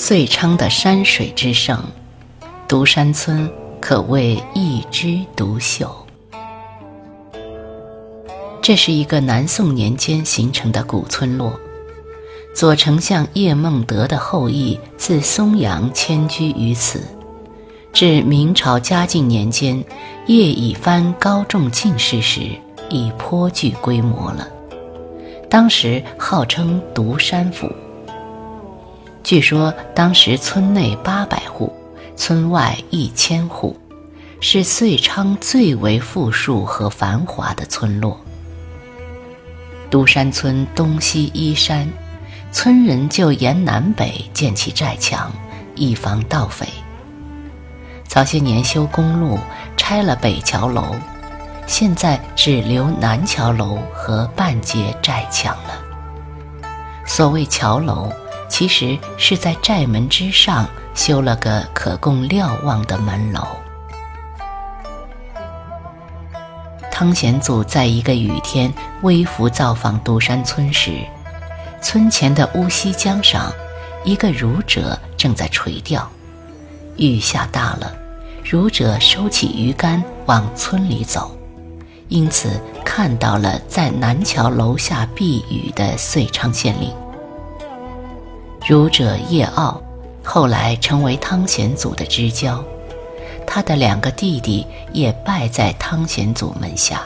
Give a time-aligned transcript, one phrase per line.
[0.00, 1.82] 遂昌的山水之胜，
[2.68, 5.92] 独山村可谓一枝独秀。
[8.62, 11.52] 这是一个南宋年间形成的古村落，
[12.54, 17.02] 左丞相叶梦得的后裔自松阳迁居于此，
[17.92, 19.84] 至明朝嘉靖年间，
[20.28, 22.42] 叶以藩高中进士时，
[22.88, 24.46] 已颇具规模了。
[25.50, 27.68] 当时号称独山府。
[29.22, 31.70] 据说当时村内八百户，
[32.16, 33.78] 村外一千户，
[34.40, 38.18] 是遂昌最为富庶和繁华的村落。
[39.90, 41.90] 独山村东西依山，
[42.52, 45.30] 村人就沿南北建起寨墙，
[45.74, 46.66] 以防盗匪。
[48.06, 49.38] 早些年修公路，
[49.76, 50.94] 拆了北桥楼，
[51.66, 55.82] 现在只留南桥楼和半截寨墙了。
[57.04, 58.10] 所谓桥楼。
[58.48, 63.46] 其实是在寨门之上修了个可供瞭望的门楼。
[66.90, 71.06] 汤显祖在一个雨天微服造访独山村时，
[71.80, 73.52] 村前的乌溪江上，
[74.02, 76.10] 一个儒者正在垂钓。
[76.96, 77.92] 雨下大了，
[78.42, 81.38] 儒者收起鱼竿往村里走，
[82.08, 86.92] 因此看到了在南桥楼下避雨的遂昌县令。
[88.68, 89.82] 儒者叶傲，
[90.22, 92.62] 后来成为汤显祖的知交，
[93.46, 97.00] 他的两个弟弟也拜在汤显祖门下。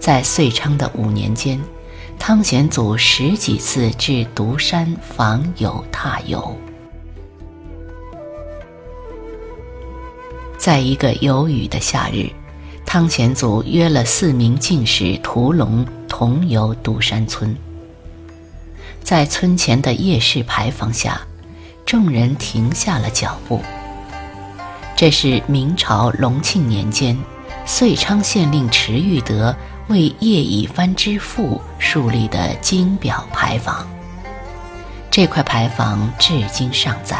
[0.00, 1.60] 在遂昌的五年间，
[2.18, 6.56] 汤显祖十几次至独山访友踏游。
[10.56, 12.30] 在一个有雨的夏日，
[12.86, 17.54] 汤显祖约了四名进士屠龙同游独山村。
[19.02, 21.20] 在村前的夜市牌坊下，
[21.84, 23.60] 众人停下了脚步。
[24.96, 27.18] 这是明朝隆庆年间，
[27.66, 29.54] 遂昌县令池玉德
[29.88, 33.86] 为叶以藩之父树立的金表牌坊。
[35.10, 37.18] 这块牌坊至今尚在。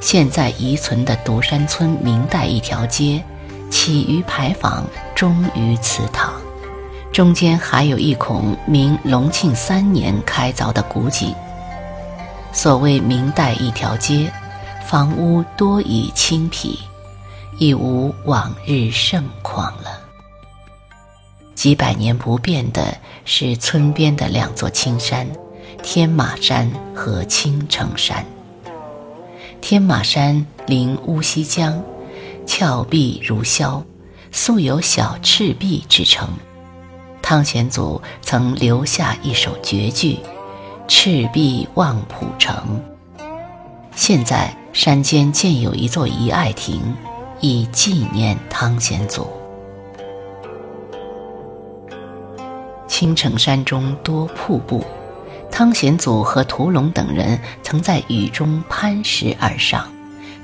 [0.00, 3.22] 现在遗存的独山村明代一条街，
[3.70, 6.39] 起于牌坊，终于祠堂。
[7.12, 11.34] 中间还有一孔明隆庆三年开凿的古井。
[12.52, 14.30] 所谓明代一条街，
[14.86, 16.78] 房屋多已清皮，
[17.58, 20.00] 已无往日盛况了。
[21.54, 25.26] 几百年不变的是村边的两座青山：
[25.82, 28.24] 天马山和青城山。
[29.60, 31.82] 天马山临乌溪江，
[32.46, 33.84] 峭壁如削，
[34.32, 36.28] 素有小赤壁之称。
[37.30, 40.18] 汤显祖曾留下一首绝句
[40.88, 42.82] ：“赤壁望浦城。”
[43.94, 46.82] 现在山间建有一座遗爱亭，
[47.38, 49.28] 以纪念汤显祖。
[52.88, 54.84] 青城山中多瀑布，
[55.52, 59.86] 汤显祖和屠龙等人曾在雨中攀石而上，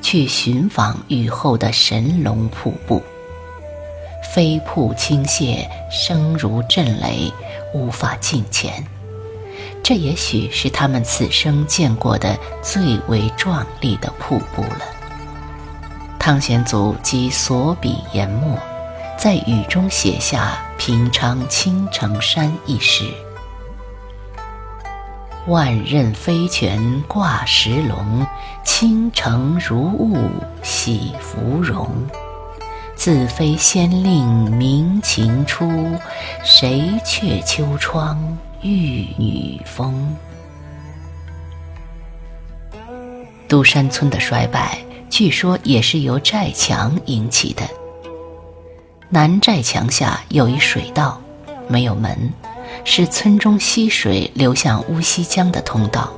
[0.01, 3.03] 去寻访雨后的神龙瀑布。
[4.37, 7.33] 飞瀑倾泻，声如震雷，
[7.73, 8.85] 无法近前。
[9.83, 14.83] 这也许是他们此生见过的最为壮丽的瀑布了。
[16.19, 18.59] 汤显祖即所笔研墨，
[19.17, 23.05] 在雨中写下《平昌青城山》一诗
[25.49, 28.27] ：“万仞飞泉挂石龙，
[28.63, 30.29] 倾城如雾
[30.63, 31.89] 喜芙蓉。”
[33.07, 35.97] 自非仙令明情出，
[36.43, 39.95] 谁却秋窗玉女风？
[43.47, 44.77] 独山村的衰败，
[45.09, 47.63] 据说也是由寨墙引起的。
[49.09, 51.21] 南寨墙下有一水道，
[51.69, 52.33] 没有门，
[52.85, 56.13] 是村中溪水流向乌溪江的通道。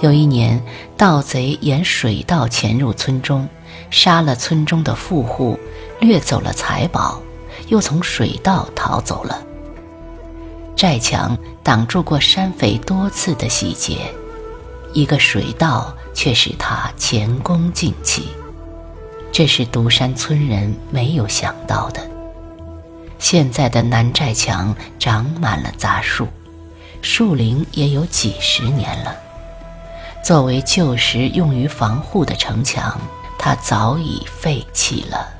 [0.00, 0.62] 有一年，
[0.96, 3.48] 盗贼沿水道潜入村中，
[3.90, 5.58] 杀了村中的富户。
[6.00, 7.20] 掠走了财宝，
[7.68, 9.44] 又从水道逃走了。
[10.74, 13.98] 寨墙挡住过山匪多次的洗劫，
[14.94, 18.30] 一个水道却使他前功尽弃。
[19.30, 22.00] 这是独山村人没有想到的。
[23.18, 26.26] 现在的南寨墙长满了杂树，
[27.02, 29.14] 树龄也有几十年了。
[30.22, 33.00] 作为旧时用于防护的城墙，
[33.38, 35.39] 它早已废弃了。